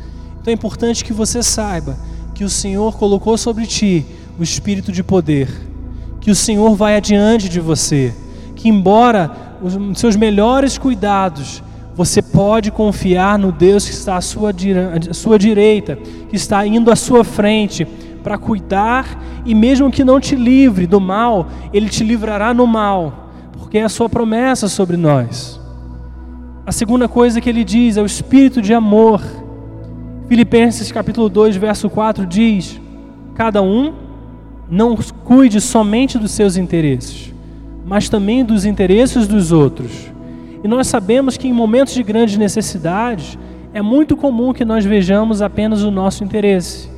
Então 0.40 0.50
é 0.50 0.54
importante 0.54 1.04
que 1.04 1.12
você 1.12 1.42
saiba 1.42 1.97
que 2.35 2.45
o 2.45 2.50
Senhor 2.50 2.97
colocou 2.97 3.38
sobre 3.38 3.66
ti 3.66 4.04
o 4.38 4.42
espírito 4.42 4.92
de 4.92 5.02
poder, 5.02 5.49
que 6.26 6.30
o 6.33 6.35
Senhor 6.35 6.75
vai 6.75 6.97
adiante 6.97 7.49
de 7.49 7.61
você, 7.61 8.12
que 8.56 8.68
embora 8.68 9.30
os 9.62 9.97
seus 9.97 10.16
melhores 10.16 10.76
cuidados, 10.76 11.62
você 11.95 12.21
pode 12.21 12.73
confiar 12.73 13.38
no 13.38 13.52
Deus 13.52 13.85
que 13.85 13.92
está 13.92 14.16
à 14.16 14.21
sua, 14.21 14.50
à 14.50 15.14
sua 15.14 15.38
direita, 15.38 15.95
que 16.28 16.35
está 16.35 16.66
indo 16.66 16.90
à 16.90 16.97
sua 16.97 17.23
frente, 17.23 17.87
para 18.25 18.37
cuidar 18.37 19.23
e 19.45 19.54
mesmo 19.54 19.88
que 19.88 20.02
não 20.02 20.18
te 20.18 20.35
livre 20.35 20.85
do 20.85 21.00
mal, 21.00 21.47
ele 21.73 21.88
te 21.88 22.02
livrará 22.02 22.52
no 22.52 22.66
mal, 22.66 23.30
porque 23.56 23.78
é 23.78 23.85
a 23.85 23.88
sua 23.88 24.09
promessa 24.09 24.66
sobre 24.66 24.97
nós. 24.97 25.61
A 26.66 26.73
segunda 26.73 27.06
coisa 27.06 27.40
que 27.40 27.49
ele 27.49 27.62
diz 27.62 27.97
é 27.97 28.02
o 28.02 28.06
espírito 28.06 28.61
de 28.61 28.75
amor. 28.75 29.23
Filipenses 30.26 30.90
capítulo 30.90 31.28
2, 31.28 31.54
verso 31.54 31.88
4 31.88 32.26
diz: 32.26 32.80
Cada 33.37 33.62
um 33.62 34.05
não 34.68 34.96
cuide 35.25 35.61
somente 35.61 36.18
dos 36.18 36.32
seus 36.32 36.56
interesses, 36.56 37.32
mas 37.85 38.08
também 38.08 38.44
dos 38.44 38.64
interesses 38.64 39.26
dos 39.26 39.52
outros. 39.52 40.11
E 40.62 40.68
nós 40.68 40.87
sabemos 40.87 41.37
que 41.37 41.46
em 41.46 41.52
momentos 41.52 41.94
de 41.94 42.02
grandes 42.02 42.37
necessidades 42.37 43.38
é 43.73 43.80
muito 43.80 44.16
comum 44.16 44.52
que 44.52 44.64
nós 44.64 44.85
vejamos 44.85 45.42
apenas 45.42 45.82
o 45.82 45.90
nosso 45.90 46.25
interesse. 46.25 46.90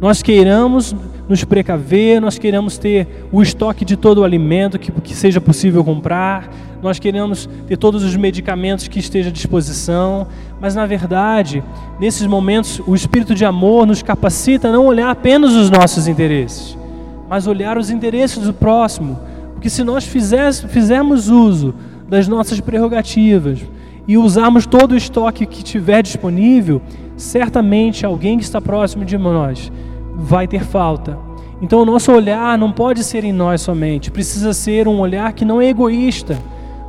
Nós 0.00 0.22
queiramos 0.22 0.94
nos 1.28 1.44
precaver, 1.44 2.20
nós 2.20 2.38
queremos 2.38 2.76
ter 2.76 3.26
o 3.32 3.40
estoque 3.40 3.84
de 3.84 3.96
todo 3.96 4.18
o 4.18 4.24
alimento 4.24 4.78
que, 4.78 4.92
que 4.92 5.14
seja 5.14 5.40
possível 5.40 5.84
comprar, 5.84 6.50
nós 6.82 6.98
queremos 6.98 7.48
ter 7.68 7.76
todos 7.76 8.02
os 8.02 8.16
medicamentos 8.16 8.88
que 8.88 8.98
esteja 8.98 9.30
à 9.30 9.32
disposição, 9.32 10.26
mas 10.60 10.74
na 10.74 10.84
verdade, 10.84 11.62
nesses 12.00 12.26
momentos, 12.26 12.82
o 12.86 12.94
espírito 12.94 13.34
de 13.34 13.44
amor 13.44 13.86
nos 13.86 14.02
capacita 14.02 14.68
a 14.68 14.72
não 14.72 14.86
olhar 14.86 15.08
apenas 15.08 15.52
os 15.52 15.70
nossos 15.70 16.08
interesses, 16.08 16.76
mas 17.32 17.46
olhar 17.46 17.78
os 17.78 17.88
interesses 17.88 18.44
do 18.44 18.52
próximo, 18.52 19.18
porque 19.54 19.70
se 19.70 19.82
nós 19.82 20.04
fizermos 20.04 21.30
uso 21.30 21.74
das 22.06 22.28
nossas 22.28 22.60
prerrogativas 22.60 23.58
e 24.06 24.18
usarmos 24.18 24.66
todo 24.66 24.92
o 24.92 24.96
estoque 24.98 25.46
que 25.46 25.62
tiver 25.62 26.02
disponível, 26.02 26.82
certamente 27.16 28.04
alguém 28.04 28.36
que 28.36 28.44
está 28.44 28.60
próximo 28.60 29.02
de 29.02 29.16
nós 29.16 29.72
vai 30.14 30.46
ter 30.46 30.62
falta. 30.62 31.18
Então 31.62 31.80
o 31.80 31.86
nosso 31.86 32.12
olhar 32.12 32.58
não 32.58 32.70
pode 32.70 33.02
ser 33.02 33.24
em 33.24 33.32
nós 33.32 33.62
somente, 33.62 34.10
precisa 34.10 34.52
ser 34.52 34.86
um 34.86 35.00
olhar 35.00 35.32
que 35.32 35.46
não 35.46 35.58
é 35.58 35.70
egoísta, 35.70 36.36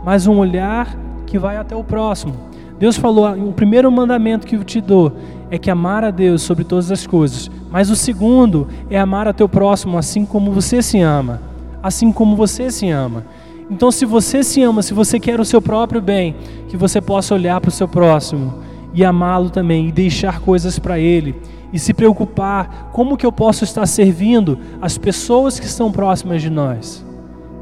mas 0.03 0.27
um 0.27 0.39
olhar 0.39 0.93
que 1.25 1.39
vai 1.39 1.55
até 1.55 1.73
o 1.73 1.85
próximo. 1.85 2.33
Deus 2.77 2.97
falou: 2.97 3.31
o 3.47 3.53
primeiro 3.53 3.89
mandamento 3.89 4.45
que 4.45 4.57
eu 4.57 4.63
te 4.65 4.81
dou 4.81 5.13
é 5.53 5.57
que 5.59 5.69
amar 5.69 6.03
a 6.03 6.09
Deus 6.09 6.41
sobre 6.41 6.63
todas 6.63 6.91
as 6.91 7.05
coisas, 7.05 7.51
mas 7.69 7.91
o 7.91 7.95
segundo 7.95 8.67
é 8.89 8.99
amar 8.99 9.27
a 9.27 9.33
teu 9.33 9.47
próximo 9.47 9.99
assim 9.99 10.25
como 10.25 10.51
você 10.51 10.81
se 10.81 10.99
ama, 10.99 11.39
assim 11.83 12.11
como 12.11 12.35
você 12.35 12.71
se 12.71 12.89
ama. 12.89 13.23
Então, 13.69 13.91
se 13.91 14.03
você 14.03 14.43
se 14.43 14.63
ama, 14.63 14.81
se 14.81 14.95
você 14.95 15.19
quer 15.19 15.39
o 15.39 15.45
seu 15.45 15.61
próprio 15.61 16.01
bem, 16.01 16.35
que 16.67 16.75
você 16.75 16.99
possa 16.99 17.35
olhar 17.35 17.61
para 17.61 17.69
o 17.69 17.71
seu 17.71 17.87
próximo 17.87 18.63
e 18.95 19.05
amá-lo 19.05 19.51
também 19.51 19.89
e 19.89 19.91
deixar 19.91 20.39
coisas 20.39 20.79
para 20.79 20.97
ele 20.97 21.35
e 21.71 21.77
se 21.77 21.93
preocupar 21.93 22.89
como 22.91 23.15
que 23.15 23.25
eu 23.25 23.31
posso 23.31 23.63
estar 23.63 23.85
servindo 23.85 24.57
as 24.81 24.97
pessoas 24.97 25.59
que 25.59 25.67
estão 25.67 25.91
próximas 25.91 26.41
de 26.41 26.49
nós, 26.49 27.05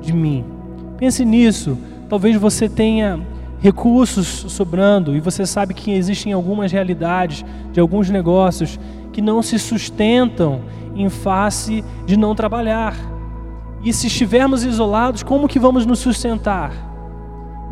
de 0.01 0.13
mim. 0.13 0.45
Pense 0.97 1.25
nisso. 1.25 1.77
Talvez 2.07 2.37
você 2.37 2.69
tenha 2.69 3.19
recursos 3.61 4.27
sobrando 4.49 5.15
e 5.15 5.19
você 5.19 5.45
sabe 5.45 5.75
que 5.75 5.91
existem 5.91 6.33
algumas 6.33 6.71
realidades 6.71 7.45
de 7.71 7.79
alguns 7.79 8.09
negócios 8.09 8.79
que 9.13 9.21
não 9.21 9.43
se 9.43 9.59
sustentam 9.59 10.61
em 10.95 11.09
face 11.09 11.85
de 12.05 12.17
não 12.17 12.33
trabalhar. 12.33 12.95
E 13.83 13.93
se 13.93 14.07
estivermos 14.07 14.63
isolados, 14.63 15.21
como 15.21 15.47
que 15.47 15.59
vamos 15.59 15.85
nos 15.85 15.99
sustentar? 15.99 16.71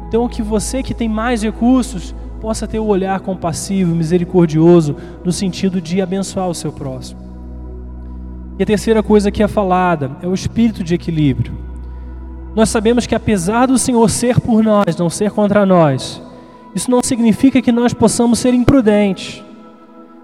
Então 0.07 0.29
que 0.29 0.43
você 0.43 0.83
que 0.83 0.93
tem 0.93 1.09
mais 1.09 1.41
recursos 1.41 2.13
possa 2.39 2.67
ter 2.67 2.79
o 2.79 2.83
um 2.83 2.87
olhar 2.87 3.19
compassivo, 3.19 3.95
misericordioso, 3.95 4.95
no 5.25 5.31
sentido 5.31 5.81
de 5.81 6.01
abençoar 6.01 6.47
o 6.47 6.55
seu 6.55 6.71
próximo. 6.71 7.19
E 8.59 8.63
a 8.63 8.65
terceira 8.65 9.01
coisa 9.01 9.31
que 9.31 9.41
é 9.41 9.47
falada 9.47 10.11
é 10.21 10.27
o 10.27 10.33
espírito 10.33 10.83
de 10.83 10.93
equilíbrio. 10.93 11.68
Nós 12.55 12.69
sabemos 12.69 13.05
que 13.05 13.15
apesar 13.15 13.67
do 13.67 13.77
Senhor 13.77 14.09
ser 14.09 14.39
por 14.39 14.63
nós, 14.63 14.95
não 14.97 15.09
ser 15.09 15.31
contra 15.31 15.65
nós, 15.65 16.21
isso 16.73 16.89
não 16.89 17.01
significa 17.03 17.61
que 17.61 17.71
nós 17.71 17.93
possamos 17.93 18.39
ser 18.39 18.53
imprudentes. 18.53 19.43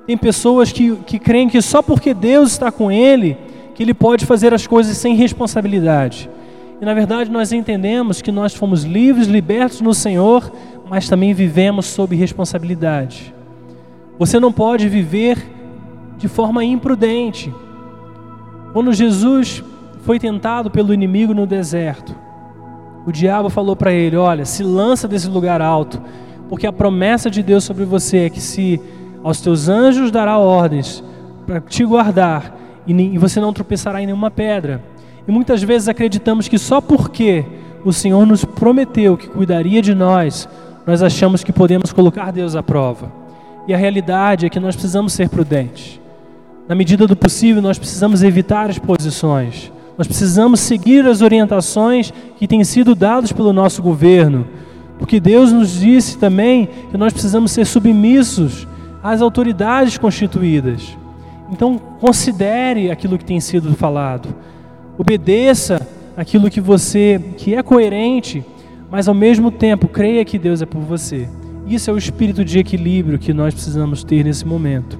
Tem 0.05 0.17
pessoas 0.17 0.71
que, 0.71 0.95
que 0.97 1.17
creem 1.17 1.49
que 1.49 1.61
só 1.61 1.81
porque 1.81 2.13
Deus 2.13 2.51
está 2.51 2.71
com 2.71 2.91
ele, 2.91 3.37
que 3.73 3.83
ele 3.83 3.93
pode 3.93 4.25
fazer 4.25 4.53
as 4.53 4.67
coisas 4.67 4.97
sem 4.97 5.15
responsabilidade. 5.15 6.29
E 6.81 6.85
na 6.85 6.93
verdade 6.93 7.31
nós 7.31 7.51
entendemos 7.51 8.21
que 8.21 8.31
nós 8.31 8.53
fomos 8.53 8.83
livres, 8.83 9.27
libertos 9.27 9.81
no 9.81 9.93
Senhor, 9.93 10.51
mas 10.89 11.09
também 11.09 11.33
vivemos 11.33 11.85
sob 11.85 12.15
responsabilidade. 12.15 13.33
Você 14.19 14.39
não 14.39 14.51
pode 14.51 14.87
viver 14.87 15.37
de 16.17 16.27
forma 16.27 16.63
imprudente. 16.63 17.53
Quando 18.71 18.93
Jesus 18.93 19.63
foi 20.05 20.19
tentado 20.19 20.69
pelo 20.69 20.93
inimigo 20.93 21.33
no 21.33 21.47
deserto, 21.47 22.15
o 23.07 23.11
diabo 23.11 23.49
falou 23.49 23.75
para 23.75 23.91
ele: 23.91 24.15
Olha, 24.15 24.45
se 24.45 24.63
lança 24.63 25.07
desse 25.07 25.27
lugar 25.27 25.61
alto, 25.61 25.99
porque 26.47 26.67
a 26.67 26.71
promessa 26.71 27.29
de 27.29 27.41
Deus 27.41 27.63
sobre 27.63 27.85
você 27.85 28.19
é 28.19 28.29
que 28.29 28.39
se 28.39 28.79
aos 29.23 29.41
teus 29.41 29.67
anjos 29.67 30.11
dará 30.11 30.37
ordens 30.37 31.03
para 31.47 31.59
te 31.59 31.83
guardar 31.83 32.55
e 32.85 33.17
você 33.17 33.39
não 33.39 33.51
tropeçará 33.51 33.99
em 33.99 34.05
nenhuma 34.05 34.29
pedra. 34.29 34.83
E 35.27 35.31
muitas 35.31 35.63
vezes 35.63 35.87
acreditamos 35.87 36.47
que 36.47 36.59
só 36.59 36.79
porque 36.79 37.43
o 37.83 37.91
Senhor 37.91 38.27
nos 38.27 38.45
prometeu 38.45 39.17
que 39.17 39.27
cuidaria 39.27 39.81
de 39.81 39.95
nós, 39.95 40.47
nós 40.85 41.01
achamos 41.01 41.43
que 41.43 41.51
podemos 41.51 41.91
colocar 41.91 42.31
Deus 42.31 42.55
à 42.55 42.61
prova. 42.61 43.11
E 43.67 43.73
a 43.73 43.77
realidade 43.77 44.45
é 44.45 44.49
que 44.49 44.59
nós 44.59 44.75
precisamos 44.75 45.13
ser 45.13 45.29
prudentes. 45.29 45.99
Na 46.67 46.75
medida 46.75 47.07
do 47.07 47.15
possível, 47.15 47.59
nós 47.59 47.79
precisamos 47.79 48.21
evitar 48.21 48.69
as 48.69 48.77
posições. 48.77 49.71
Nós 49.97 50.07
precisamos 50.07 50.59
seguir 50.59 51.05
as 51.05 51.21
orientações 51.21 52.13
que 52.37 52.47
têm 52.47 52.63
sido 52.63 52.93
dadas 52.93 53.31
pelo 53.31 53.53
nosso 53.53 53.81
governo. 53.81 54.47
Porque 54.97 55.19
Deus 55.19 55.51
nos 55.51 55.79
disse 55.79 56.17
também 56.17 56.69
que 56.91 56.97
nós 56.97 57.13
precisamos 57.13 57.51
ser 57.51 57.65
submissos 57.65 58.67
às 59.03 59.21
autoridades 59.21 59.97
constituídas. 59.97 60.97
Então, 61.51 61.77
considere 61.99 62.89
aquilo 62.89 63.17
que 63.17 63.25
tem 63.25 63.39
sido 63.39 63.75
falado. 63.75 64.33
Obedeça 64.97 65.85
aquilo 66.17 66.49
que 66.49 66.61
você 66.61 67.21
que 67.37 67.53
é 67.53 67.61
coerente 67.61 68.43
mas 68.89 69.07
ao 69.07 69.13
mesmo 69.13 69.51
tempo 69.51 69.87
creia 69.87 70.23
que 70.23 70.37
Deus 70.37 70.61
é 70.61 70.65
por 70.65 70.81
você. 70.81 71.27
Isso 71.67 71.89
é 71.89 71.93
o 71.93 71.97
espírito 71.97 72.45
de 72.45 72.59
equilíbrio 72.59 73.19
que 73.19 73.33
nós 73.33 73.53
precisamos 73.53 74.03
ter 74.03 74.23
nesse 74.23 74.45
momento. 74.45 74.99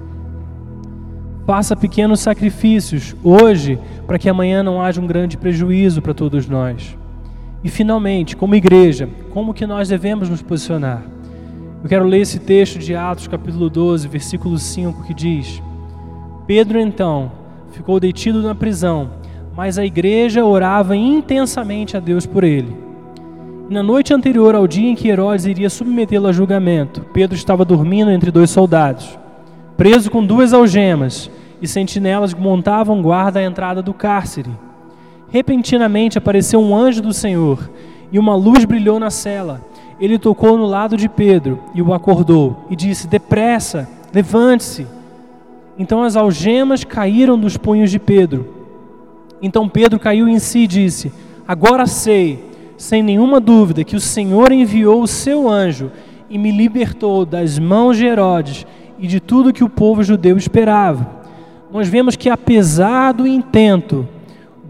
Faça 1.46 1.76
pequenos 1.76 2.20
sacrifícios 2.20 3.16
hoje 3.24 3.80
para 4.06 4.20
que 4.20 4.30
amanhã 4.30 4.62
não 4.62 4.82
haja 4.82 5.02
um 5.02 5.08
grande 5.08 5.38
prejuízo 5.38 6.02
para 6.02 6.14
todos 6.14 6.48
nós. 6.48 6.98
E 7.64 7.70
finalmente, 7.70 8.36
como 8.36 8.56
igreja, 8.56 9.10
como 9.32 9.54
que 9.54 9.66
nós 9.66 9.90
devemos 9.90 10.30
nos 10.30 10.42
posicionar? 10.42 11.04
Eu 11.84 11.90
quero 11.90 12.06
ler 12.06 12.22
esse 12.22 12.40
texto 12.40 12.80
de 12.80 12.96
Atos 12.96 13.28
capítulo 13.28 13.70
12, 13.70 14.08
versículo 14.08 14.58
5, 14.58 15.04
que 15.04 15.14
diz: 15.14 15.62
Pedro 16.48 16.80
então 16.80 17.32
ficou 17.72 18.00
detido 18.00 18.42
na 18.42 18.56
prisão, 18.56 19.10
mas 19.56 19.78
a 19.78 19.86
igreja 19.86 20.46
orava 20.46 20.96
intensamente 20.96 21.98
a 21.98 22.00
Deus 22.00 22.26
por 22.26 22.44
ele. 22.44 22.76
Na 23.68 23.82
noite 23.82 24.14
anterior 24.14 24.54
ao 24.54 24.68
dia 24.68 24.90
em 24.90 24.96
que 24.96 25.08
Herodes 25.08 25.48
iria 25.48 25.70
submetê-lo 25.72 26.28
a 26.28 26.32
julgamento, 26.32 27.02
Pedro 27.12 27.36
estava 27.36 27.66
dormindo 27.66 28.12
entre 28.12 28.30
dois 28.30 28.52
soldados, 28.52 29.18
preso 29.76 30.12
com 30.12 30.24
duas 30.24 30.54
algemas, 30.54 31.32
e 31.62 31.68
sentinelas 31.68 32.34
montavam 32.34 33.02
guarda 33.02 33.40
à 33.40 33.44
entrada 33.44 33.82
do 33.82 33.94
cárcere. 33.94 34.52
Repentinamente 35.30 36.18
apareceu 36.18 36.60
um 36.60 36.76
anjo 36.76 37.02
do 37.02 37.14
Senhor, 37.14 37.70
e 38.12 38.20
uma 38.20 38.36
luz 38.36 38.66
brilhou 38.66 39.00
na 39.00 39.10
cela. 39.10 39.62
Ele 40.00 40.20
tocou 40.20 40.58
no 40.58 40.66
lado 40.66 40.98
de 40.98 41.10
Pedro 41.10 41.60
e 41.74 41.82
o 41.82 41.94
acordou, 41.94 42.66
e 42.70 42.76
disse: 42.76 43.08
Depressa, 43.08 43.88
levante-se. 44.14 44.88
Então 45.78 46.04
as 46.04 46.16
algemas 46.16 46.84
caíram 46.84 47.38
dos 47.38 47.58
punhos 47.58 47.92
de 47.92 48.00
Pedro. 48.00 48.54
Então 49.42 49.68
Pedro 49.68 50.00
caiu 50.00 50.28
em 50.28 50.40
si 50.40 50.60
e 50.60 50.68
disse: 50.68 51.12
Agora 51.48 51.86
sei 51.86 52.44
sem 52.78 53.02
nenhuma 53.02 53.40
dúvida 53.40 53.84
que 53.84 53.96
o 53.96 54.02
Senhor 54.02 54.52
enviou 54.52 55.02
o 55.02 55.08
seu 55.08 55.50
anjo 55.50 55.92
e 56.30 56.38
me 56.38 56.52
libertou 56.52 57.26
das 57.26 57.58
mãos 57.58 57.98
de 57.98 58.06
Herodes 58.06 58.66
e 59.00 59.08
de 59.08 59.20
tudo 59.20 59.54
que 59.54 59.64
o 59.64 59.70
povo 59.70 60.04
judeu 60.04 60.38
esperava. 60.38 61.25
Nós 61.72 61.88
vemos 61.88 62.16
que 62.16 62.30
apesar 62.30 63.14
do 63.14 63.28
intento 63.28 64.08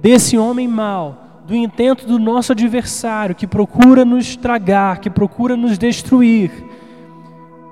desse 0.01 0.37
homem 0.37 0.67
mau, 0.67 1.41
do 1.47 1.55
intento 1.55 2.07
do 2.07 2.17
nosso 2.17 2.51
adversário 2.51 3.35
que 3.35 3.45
procura 3.45 4.03
nos 4.03 4.29
estragar, 4.29 4.99
que 4.99 5.09
procura 5.09 5.55
nos 5.55 5.77
destruir, 5.77 6.51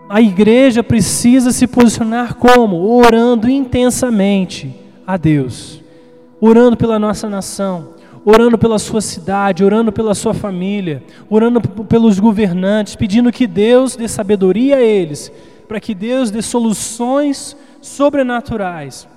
a 0.09 0.21
igreja 0.21 0.83
precisa 0.83 1.51
se 1.51 1.65
posicionar 1.65 2.35
como? 2.35 2.77
Orando 2.77 3.49
intensamente 3.49 4.75
a 5.07 5.17
Deus, 5.17 5.81
orando 6.39 6.77
pela 6.77 6.99
nossa 6.99 7.27
nação, 7.27 7.95
orando 8.23 8.57
pela 8.57 8.77
sua 8.77 9.01
cidade, 9.01 9.63
orando 9.63 9.91
pela 9.91 10.13
sua 10.13 10.33
família, 10.33 11.03
orando 11.29 11.61
pelos 11.61 12.19
governantes, 12.19 12.95
pedindo 12.95 13.31
que 13.31 13.47
Deus 13.47 13.95
dê 13.95 14.07
sabedoria 14.07 14.77
a 14.77 14.81
eles, 14.81 15.31
para 15.67 15.79
que 15.79 15.95
Deus 15.95 16.29
dê 16.29 16.41
soluções 16.41 17.57
sobrenaturais, 17.81 19.07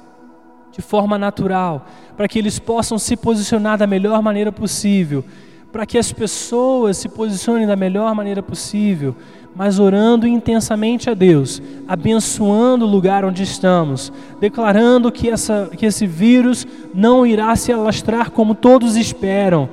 de 0.76 0.82
forma 0.82 1.16
natural, 1.16 1.86
para 2.18 2.28
que 2.28 2.38
eles 2.38 2.58
possam 2.58 2.98
se 2.98 3.16
posicionar 3.16 3.78
da 3.78 3.86
melhor 3.86 4.20
maneira 4.20 4.52
possível, 4.52 5.24
para 5.72 5.86
que 5.86 5.96
as 5.96 6.12
pessoas 6.12 6.98
se 6.98 7.08
posicionem 7.08 7.66
da 7.66 7.74
melhor 7.74 8.14
maneira 8.14 8.42
possível, 8.42 9.16
mas 9.54 9.78
orando 9.78 10.26
intensamente 10.26 11.08
a 11.08 11.14
Deus, 11.14 11.62
abençoando 11.88 12.84
o 12.84 12.88
lugar 12.88 13.24
onde 13.24 13.42
estamos, 13.42 14.12
declarando 14.38 15.10
que, 15.10 15.30
essa, 15.30 15.70
que 15.74 15.86
esse 15.86 16.06
vírus 16.06 16.66
não 16.94 17.26
irá 17.26 17.56
se 17.56 17.72
alastrar 17.72 18.30
como 18.30 18.54
todos 18.54 18.96
esperam, 18.96 19.70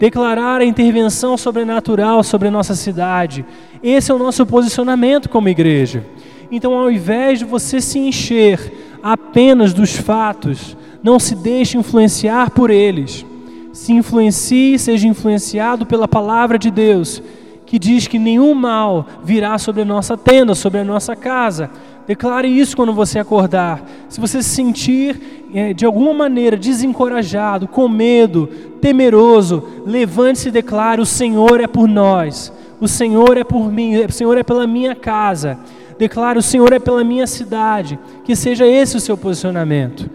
declarar 0.00 0.62
a 0.62 0.64
intervenção 0.64 1.36
sobrenatural 1.36 2.24
sobre 2.24 2.50
nossa 2.50 2.74
cidade. 2.74 3.44
Esse 3.80 4.10
é 4.10 4.14
o 4.14 4.18
nosso 4.18 4.44
posicionamento 4.44 5.28
como 5.28 5.48
igreja. 5.48 6.04
Então, 6.50 6.76
ao 6.76 6.90
invés 6.90 7.38
de 7.38 7.44
você 7.44 7.80
se 7.80 8.00
encher 8.00 8.89
apenas 9.02 9.72
dos 9.72 9.96
fatos, 9.96 10.76
não 11.02 11.18
se 11.18 11.34
deixe 11.34 11.78
influenciar 11.78 12.50
por 12.50 12.70
eles. 12.70 13.24
Se 13.72 13.92
influencie, 13.92 14.78
seja 14.78 15.06
influenciado 15.06 15.86
pela 15.86 16.08
palavra 16.08 16.58
de 16.58 16.70
Deus, 16.70 17.22
que 17.64 17.78
diz 17.78 18.06
que 18.06 18.18
nenhum 18.18 18.54
mal 18.54 19.06
virá 19.22 19.56
sobre 19.56 19.82
a 19.82 19.84
nossa 19.84 20.16
tenda, 20.16 20.54
sobre 20.54 20.80
a 20.80 20.84
nossa 20.84 21.14
casa. 21.14 21.70
Declare 22.06 22.48
isso 22.48 22.76
quando 22.76 22.92
você 22.92 23.20
acordar. 23.20 23.82
Se 24.08 24.20
você 24.20 24.42
se 24.42 24.48
sentir 24.48 25.46
é, 25.54 25.72
de 25.72 25.86
alguma 25.86 26.12
maneira 26.12 26.56
desencorajado, 26.56 27.68
com 27.68 27.88
medo, 27.88 28.48
temeroso, 28.80 29.62
levante-se 29.86 30.48
e 30.48 30.52
declare: 30.52 31.00
O 31.00 31.06
Senhor 31.06 31.60
é 31.60 31.68
por 31.68 31.88
nós, 31.88 32.52
o 32.80 32.88
Senhor 32.88 33.36
é 33.36 33.44
por 33.44 33.70
mim, 33.70 33.96
o 33.96 34.12
Senhor 34.12 34.36
é 34.36 34.42
pela 34.42 34.66
minha 34.66 34.94
casa. 34.96 35.58
Declare: 36.00 36.38
O 36.38 36.42
Senhor 36.42 36.72
é 36.72 36.78
pela 36.78 37.04
minha 37.04 37.26
cidade. 37.26 37.98
Que 38.24 38.34
seja 38.34 38.66
esse 38.66 38.96
o 38.96 39.00
seu 39.00 39.18
posicionamento, 39.18 40.08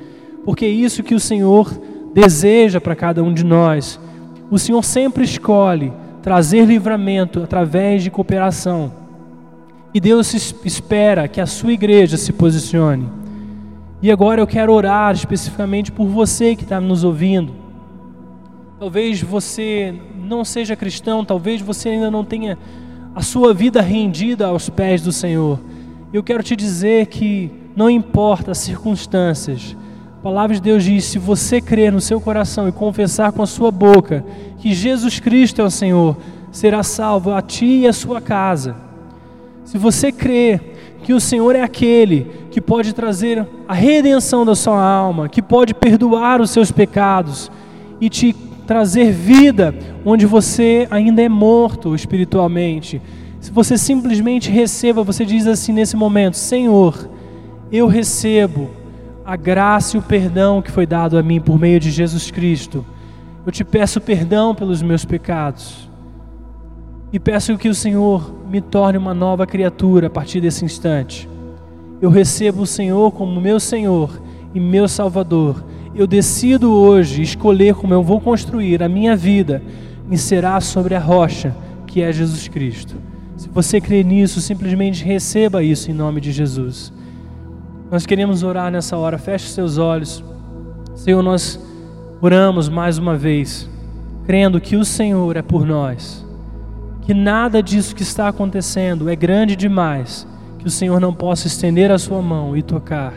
porque 0.43 0.65
é 0.65 0.69
isso 0.69 1.03
que 1.03 1.13
o 1.13 1.19
Senhor 1.19 1.71
deseja 2.11 2.81
para 2.81 2.95
cada 2.95 3.23
um 3.23 3.31
de 3.31 3.45
nós. 3.45 3.99
O 4.49 4.57
Senhor 4.57 4.83
sempre 4.83 5.23
escolhe 5.23 5.93
trazer 6.23 6.65
livramento 6.65 7.43
através 7.43 8.01
de 8.01 8.09
cooperação. 8.09 8.91
E 9.93 9.99
Deus 9.99 10.33
espera 10.65 11.27
que 11.27 11.39
a 11.39 11.45
sua 11.45 11.71
igreja 11.71 12.17
se 12.17 12.33
posicione. 12.33 13.07
E 14.01 14.11
agora 14.11 14.41
eu 14.41 14.47
quero 14.47 14.73
orar 14.73 15.13
especificamente 15.13 15.91
por 15.91 16.07
você 16.07 16.55
que 16.55 16.63
está 16.63 16.81
nos 16.81 17.03
ouvindo. 17.03 17.53
Talvez 18.79 19.21
você 19.21 19.93
não 20.17 20.43
seja 20.43 20.75
cristão, 20.75 21.23
talvez 21.23 21.61
você 21.61 21.89
ainda 21.89 22.09
não 22.09 22.25
tenha 22.25 22.57
a 23.13 23.21
sua 23.21 23.53
vida 23.53 23.81
rendida 23.81 24.47
aos 24.47 24.67
pés 24.67 25.01
do 25.01 25.11
Senhor. 25.11 25.59
Eu 26.15 26.23
quero 26.23 26.41
te 26.41 26.55
dizer 26.55 27.07
que 27.07 27.51
não 27.75 27.89
importa 27.89 28.51
as 28.51 28.59
circunstâncias, 28.59 29.75
a 30.17 30.23
palavra 30.23 30.55
de 30.55 30.61
Deus 30.61 30.81
diz: 30.81 31.03
se 31.03 31.19
você 31.19 31.59
crer 31.59 31.91
no 31.91 31.99
seu 31.99 32.21
coração 32.21 32.69
e 32.69 32.71
confessar 32.71 33.33
com 33.33 33.43
a 33.43 33.45
sua 33.45 33.69
boca 33.69 34.23
que 34.57 34.73
Jesus 34.73 35.19
Cristo 35.19 35.61
é 35.61 35.65
o 35.65 35.69
Senhor, 35.69 36.15
será 36.53 36.83
salvo 36.83 37.33
a 37.33 37.41
ti 37.41 37.81
e 37.81 37.87
a 37.87 37.91
sua 37.91 38.21
casa. 38.21 38.77
Se 39.65 39.77
você 39.77 40.09
crer 40.09 40.95
que 41.03 41.11
o 41.11 41.19
Senhor 41.19 41.53
é 41.53 41.61
aquele 41.61 42.31
que 42.49 42.61
pode 42.61 42.93
trazer 42.93 43.45
a 43.67 43.73
redenção 43.73 44.45
da 44.45 44.55
sua 44.55 44.81
alma, 44.81 45.27
que 45.27 45.41
pode 45.41 45.73
perdoar 45.73 46.39
os 46.39 46.49
seus 46.49 46.71
pecados 46.71 47.51
e 47.99 48.09
te 48.09 48.33
trazer 48.65 49.11
vida 49.11 49.75
onde 50.05 50.25
você 50.25 50.87
ainda 50.89 51.21
é 51.21 51.27
morto 51.27 51.93
espiritualmente. 51.93 53.01
Se 53.45 53.51
você 53.51 53.77
simplesmente 53.77 54.49
receba, 54.49 55.03
você 55.03 55.23
diz 55.23 55.45
assim 55.45 55.71
nesse 55.71 55.95
momento: 55.95 56.35
Senhor, 56.35 57.07
eu 57.71 57.85
recebo 57.85 58.71
a 59.23 59.35
graça 59.35 59.95
e 59.95 59.99
o 59.99 60.01
perdão 60.01 60.63
que 60.63 60.71
foi 60.71 60.87
dado 60.87 61.15
a 61.15 61.21
mim 61.21 61.39
por 61.39 61.59
meio 61.59 61.79
de 61.79 61.91
Jesus 61.91 62.31
Cristo. 62.31 62.83
Eu 63.45 63.51
te 63.51 63.63
peço 63.63 64.01
perdão 64.01 64.55
pelos 64.55 64.81
meus 64.81 65.05
pecados. 65.05 65.87
E 67.13 67.19
peço 67.19 67.55
que 67.55 67.69
o 67.69 67.75
Senhor 67.75 68.33
me 68.49 68.61
torne 68.61 68.97
uma 68.97 69.13
nova 69.13 69.45
criatura 69.45 70.07
a 70.07 70.09
partir 70.09 70.41
desse 70.41 70.65
instante. 70.65 71.29
Eu 72.01 72.09
recebo 72.09 72.63
o 72.63 72.67
Senhor 72.67 73.11
como 73.11 73.39
meu 73.39 73.59
Senhor 73.59 74.19
e 74.55 74.59
meu 74.59 74.87
Salvador. 74.87 75.63
Eu 75.93 76.07
decido 76.07 76.73
hoje 76.73 77.21
escolher 77.21 77.75
como 77.75 77.93
eu 77.93 78.01
vou 78.01 78.19
construir 78.19 78.81
a 78.81 78.89
minha 78.89 79.15
vida 79.15 79.61
e 80.09 80.17
será 80.17 80.59
sobre 80.59 80.95
a 80.95 80.99
rocha 80.99 81.55
que 81.85 82.01
é 82.01 82.11
Jesus 82.11 82.47
Cristo. 82.47 82.95
Se 83.45 83.49
você 83.49 83.79
crê 83.79 84.03
nisso, 84.03 84.41
simplesmente 84.41 85.05
receba 85.05 85.61
isso 85.61 85.91
em 85.91 85.93
nome 85.93 86.19
de 86.19 86.31
Jesus. 86.31 86.91
Nós 87.91 88.03
queremos 88.03 88.41
orar 88.41 88.71
nessa 88.71 88.97
hora. 88.97 89.19
Feche 89.19 89.49
seus 89.49 89.77
olhos. 89.77 90.23
Senhor, 90.95 91.21
nós 91.21 91.59
oramos 92.19 92.67
mais 92.67 92.97
uma 92.97 93.15
vez, 93.15 93.69
crendo 94.25 94.59
que 94.59 94.75
o 94.75 94.83
Senhor 94.83 95.37
é 95.37 95.41
por 95.41 95.65
nós 95.65 96.25
que 97.05 97.13
nada 97.13 97.61
disso 97.61 97.95
que 97.95 98.01
está 98.01 98.27
acontecendo 98.27 99.07
é 99.07 99.15
grande 99.15 99.55
demais, 99.55 100.27
que 100.57 100.65
o 100.65 100.71
Senhor 100.71 100.99
não 100.99 101.13
possa 101.13 101.45
estender 101.45 101.91
a 101.91 101.99
sua 101.99 102.19
mão 102.19 102.57
e 102.57 102.63
tocar. 102.63 103.13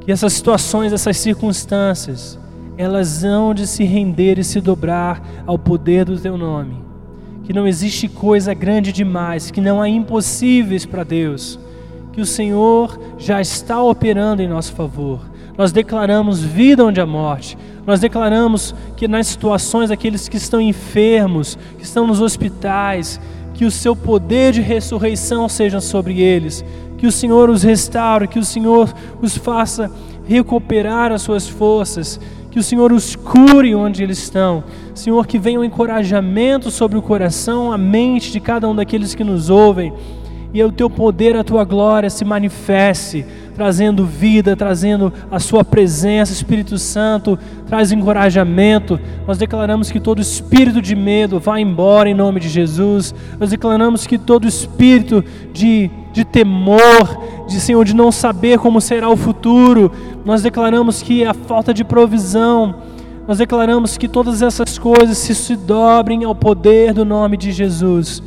Que 0.00 0.12
essas 0.12 0.34
situações, 0.34 0.92
essas 0.92 1.16
circunstâncias, 1.16 2.38
elas 2.76 3.24
hão 3.24 3.54
de 3.54 3.66
se 3.66 3.82
render 3.82 4.38
e 4.38 4.44
se 4.44 4.60
dobrar 4.60 5.22
ao 5.46 5.58
poder 5.58 6.04
do 6.04 6.18
teu 6.18 6.36
nome. 6.36 6.87
Que 7.48 7.54
não 7.54 7.66
existe 7.66 8.08
coisa 8.08 8.52
grande 8.52 8.92
demais, 8.92 9.50
que 9.50 9.58
não 9.58 9.80
há 9.80 9.88
impossíveis 9.88 10.84
para 10.84 11.02
Deus. 11.02 11.58
Que 12.12 12.20
o 12.20 12.26
Senhor 12.26 13.00
já 13.16 13.40
está 13.40 13.82
operando 13.82 14.42
em 14.42 14.46
nosso 14.46 14.74
favor. 14.74 15.20
Nós 15.56 15.72
declaramos 15.72 16.40
vida 16.42 16.84
onde 16.84 17.00
há 17.00 17.06
morte. 17.06 17.56
Nós 17.86 18.00
declaramos 18.00 18.74
que 18.98 19.08
nas 19.08 19.28
situações, 19.28 19.90
aqueles 19.90 20.28
que 20.28 20.36
estão 20.36 20.60
enfermos, 20.60 21.56
que 21.78 21.84
estão 21.84 22.06
nos 22.06 22.20
hospitais, 22.20 23.18
que 23.54 23.64
o 23.64 23.70
seu 23.70 23.96
poder 23.96 24.52
de 24.52 24.60
ressurreição 24.60 25.48
seja 25.48 25.80
sobre 25.80 26.20
eles, 26.20 26.62
que 26.98 27.06
o 27.06 27.12
Senhor 27.12 27.48
os 27.48 27.62
restaure, 27.62 28.28
que 28.28 28.38
o 28.38 28.44
Senhor 28.44 28.92
os 29.22 29.38
faça 29.38 29.90
recuperar 30.26 31.12
as 31.12 31.22
suas 31.22 31.48
forças, 31.48 32.20
que 32.58 32.60
o 32.60 32.64
Senhor 32.64 32.92
os 32.92 33.14
cure 33.14 33.72
onde 33.72 34.02
eles 34.02 34.18
estão. 34.18 34.64
Senhor, 34.92 35.24
que 35.28 35.38
venha 35.38 35.60
um 35.60 35.64
encorajamento 35.64 36.72
sobre 36.72 36.98
o 36.98 37.02
coração, 37.02 37.72
a 37.72 37.78
mente 37.78 38.32
de 38.32 38.40
cada 38.40 38.68
um 38.68 38.74
daqueles 38.74 39.14
que 39.14 39.22
nos 39.22 39.48
ouvem, 39.48 39.92
e 40.52 40.60
o 40.64 40.72
teu 40.72 40.90
poder, 40.90 41.36
a 41.36 41.44
tua 41.44 41.62
glória 41.62 42.10
se 42.10 42.24
manifeste 42.24 43.24
trazendo 43.58 44.06
vida, 44.06 44.54
trazendo 44.54 45.12
a 45.30 45.40
Sua 45.40 45.64
presença, 45.64 46.32
Espírito 46.32 46.78
Santo, 46.78 47.36
traz 47.66 47.90
encorajamento. 47.90 49.00
Nós 49.26 49.36
declaramos 49.36 49.90
que 49.90 49.98
todo 49.98 50.20
espírito 50.20 50.80
de 50.80 50.94
medo 50.94 51.40
vá 51.40 51.60
embora 51.60 52.08
em 52.08 52.14
nome 52.14 52.38
de 52.38 52.48
Jesus. 52.48 53.12
Nós 53.38 53.50
declaramos 53.50 54.06
que 54.06 54.16
todo 54.16 54.46
espírito 54.46 55.24
de, 55.52 55.90
de 56.12 56.24
temor, 56.24 57.37
de 57.48 57.60
Senhor, 57.60 57.84
de 57.84 57.94
não 57.94 58.12
saber 58.12 58.58
como 58.58 58.80
será 58.80 59.08
o 59.08 59.16
futuro, 59.16 59.90
nós 60.24 60.42
declaramos 60.42 61.02
que 61.02 61.24
a 61.24 61.32
falta 61.32 61.72
de 61.72 61.82
provisão, 61.82 62.74
nós 63.26 63.38
declaramos 63.38 63.96
que 63.96 64.06
todas 64.06 64.42
essas 64.42 64.78
coisas 64.78 65.16
se, 65.16 65.34
se 65.34 65.56
dobrem 65.56 66.24
ao 66.24 66.34
poder 66.34 66.92
do 66.92 67.04
nome 67.04 67.36
de 67.36 67.50
Jesus. 67.50 68.22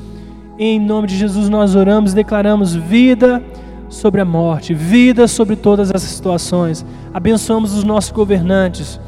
Em 0.58 0.80
nome 0.80 1.08
de 1.08 1.16
Jesus 1.16 1.50
nós 1.50 1.76
oramos 1.76 2.14
e 2.14 2.16
declaramos 2.16 2.76
vida 2.76 3.42
sobre 3.90 4.22
a 4.22 4.26
morte, 4.26 4.74
vida 4.74 5.28
sobre 5.28 5.56
todas 5.56 5.90
essas 5.90 6.10
situações. 6.10 6.84
Abençoamos 7.14 7.76
os 7.76 7.84
nossos 7.84 8.12
governantes, 8.12 9.00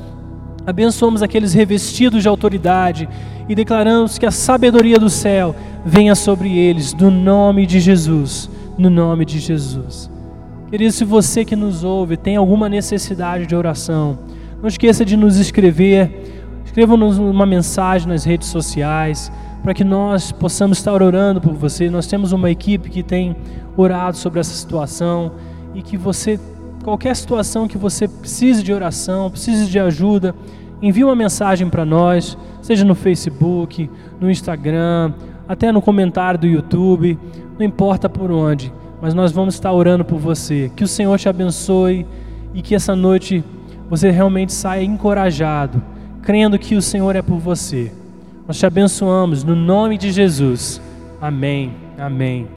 abençoamos 0.65 1.23
aqueles 1.23 1.53
revestidos 1.53 2.21
de 2.21 2.27
autoridade 2.27 3.09
e 3.49 3.55
declaramos 3.55 4.17
que 4.17 4.25
a 4.25 4.31
sabedoria 4.31 4.99
do 4.99 5.09
céu 5.09 5.55
venha 5.83 6.15
sobre 6.15 6.57
eles, 6.57 6.93
no 6.93 7.09
nome 7.09 7.65
de 7.65 7.79
Jesus. 7.79 8.49
No 8.77 8.89
nome 8.89 9.23
de 9.25 9.39
Jesus. 9.39 10.09
Querido, 10.69 10.91
se 10.91 11.05
você 11.05 11.45
que 11.45 11.55
nos 11.55 11.83
ouve 11.83 12.17
tem 12.17 12.35
alguma 12.35 12.67
necessidade 12.67 13.45
de 13.45 13.55
oração, 13.55 14.17
não 14.59 14.67
esqueça 14.67 15.05
de 15.05 15.15
nos 15.15 15.37
escrever. 15.37 16.41
Escreva-nos 16.65 17.19
uma 17.19 17.45
mensagem 17.45 18.07
nas 18.07 18.23
redes 18.23 18.47
sociais 18.47 19.31
para 19.61 19.73
que 19.73 19.83
nós 19.83 20.31
possamos 20.31 20.79
estar 20.79 21.03
orando 21.03 21.39
por 21.39 21.53
você. 21.53 21.89
Nós 21.89 22.07
temos 22.07 22.31
uma 22.31 22.49
equipe 22.49 22.89
que 22.89 23.03
tem 23.03 23.35
orado 23.77 24.17
sobre 24.17 24.39
essa 24.39 24.53
situação 24.53 25.33
e 25.75 25.81
que 25.81 25.95
você, 25.95 26.39
qualquer 26.83 27.15
situação 27.15 27.67
que 27.67 27.77
você 27.77 28.07
precise 28.07 28.63
de 28.63 28.73
oração, 28.73 29.29
precise 29.29 29.67
de 29.67 29.79
ajuda, 29.79 30.33
envie 30.81 31.03
uma 31.03 31.15
mensagem 31.15 31.69
para 31.69 31.85
nós, 31.85 32.37
seja 32.61 32.83
no 32.83 32.95
Facebook, 32.95 33.89
no 34.19 34.31
Instagram, 34.31 35.13
até 35.53 35.71
no 35.71 35.81
comentário 35.81 36.39
do 36.39 36.47
YouTube, 36.47 37.17
não 37.57 37.65
importa 37.65 38.09
por 38.09 38.31
onde, 38.31 38.73
mas 39.01 39.13
nós 39.13 39.31
vamos 39.31 39.53
estar 39.53 39.71
orando 39.71 40.03
por 40.03 40.19
você. 40.19 40.71
Que 40.75 40.83
o 40.83 40.87
Senhor 40.87 41.17
te 41.17 41.29
abençoe 41.29 42.05
e 42.53 42.61
que 42.61 42.75
essa 42.75 42.95
noite 42.95 43.43
você 43.89 44.09
realmente 44.11 44.51
saia 44.53 44.83
encorajado, 44.83 45.81
crendo 46.21 46.59
que 46.59 46.75
o 46.75 46.81
Senhor 46.81 47.15
é 47.15 47.21
por 47.21 47.37
você. 47.37 47.91
Nós 48.47 48.57
te 48.57 48.65
abençoamos 48.65 49.43
no 49.43 49.55
nome 49.55 49.97
de 49.97 50.11
Jesus. 50.11 50.81
Amém. 51.21 51.71
Amém. 51.97 52.47